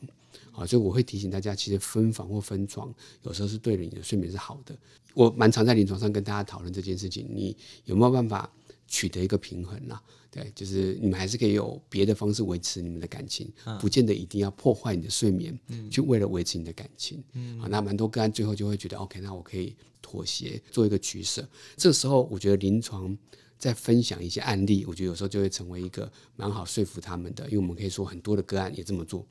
[0.53, 4.77] 啊，所以我会提醒大家，其实分房或分床有时候是对你的睡眠是好的。
[5.15, 7.57] 我蛮常在临床上跟大家讨论这件事情，你
[7.87, 8.53] 有没有办法
[8.87, 9.99] 取得一个平衡呢？
[10.31, 15.59] 对，就是你们还是可以有别的方式维持你们的感情，不见得一定要破坏你的睡眠，
[15.91, 17.25] 去为了维持你的感情。
[17.59, 21.49] 啊，那蛮多个案最后就会觉得，OK，那我可以妥协，做一个取舍。
[21.79, 23.17] 这时候我觉得临床
[23.59, 29.27] 在分享一些案例，我觉得有时候就会成为一个蛮好说服他们的，因为我们可以说很多的个案也这么做，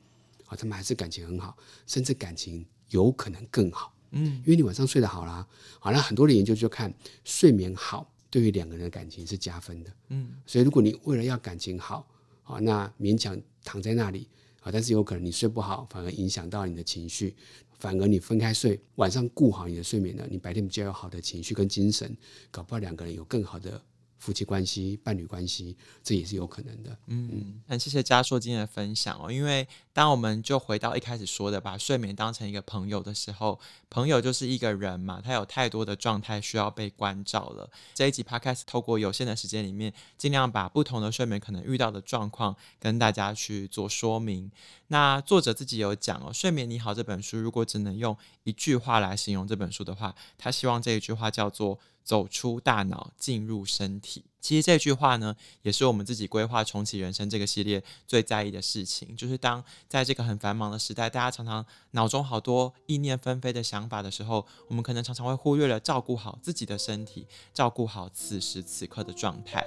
[0.46, 1.56] 啊，他们还是感情很好，
[1.86, 3.94] 甚至感情有可能更好。
[4.10, 5.46] 嗯，因为你晚上睡得好啦，
[5.80, 6.92] 好，那很多的研究就看
[7.24, 9.92] 睡眠好，对于两个人的感情是加分的。
[10.08, 12.08] 嗯，所以如果你为了要感情好，
[12.44, 14.28] 啊，那勉强躺在那里，
[14.60, 17.34] 啊，但是有可能你睡不好，反而影响到你的情绪，
[17.78, 22.16] 反而你分开睡，晚上顾好你的睡眠了，你白天比较有好的情绪跟精神，
[22.50, 23.82] 搞不好两个人有更好的。
[24.18, 26.90] 夫妻关系、伴侣关系，这也是有可能的。
[27.06, 29.30] 嗯，嗯很谢谢嘉硕今天的分享哦。
[29.30, 33.60] 因为当我们就回到一开始说的，把睡眠当成一个朋友的时候，
[33.90, 37.70] 朋友就是一个人嘛，他有太多的状态需要被关照了。
[37.94, 44.50] 这一集 Podcast 透过有限的时间里面，尽量把不同的睡眠可能遇到的状况跟大家去做说明。
[44.88, 51.78] 那作者自己有讲哦，《睡眠你好》这本书，如果只能用一句话来形容这本书的话，他希望这一句话叫做。
[52.06, 54.24] 走出大脑，进入身体。
[54.40, 59.16] 其实这句话呢，也是我们自己规划重启人生这个系列最在意的事情。
[59.16, 69.64] 就是当在这个很繁忙的时代，大家常常脑中好多意念纷飞的想法的时候，我们可能常常会忽略了照顾好自己的身体，照顾好此时此刻的状态。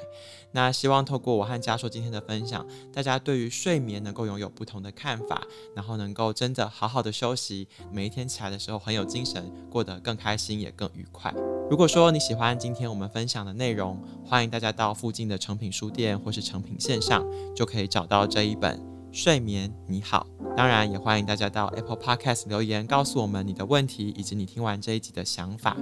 [0.54, 5.44] 那希望透过我和嘉硕今天的分享，大家对于睡眠能够拥有不同的看法，
[5.76, 11.34] 然后能够真的好好的休息，每一天起来的时候很有精神，过得更开心也更愉快。
[11.70, 18.78] 如果说你喜欢今天我们分享的内容，欢迎大家到附近的成品书店或是成品线上，就可以找到这一本
[19.12, 20.28] 《睡眠你好》。
[20.56, 25.78] 当然，也欢迎大家到 Apple Podcast 留言，告诉我们你的问题以及你听完这一集的想法。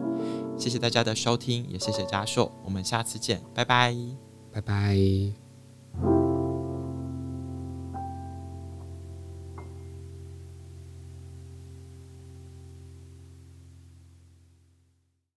[0.57, 3.95] 谢谢大家的收听，也谢谢嘉硕，我们下次见，拜拜，
[4.51, 6.46] 拜拜。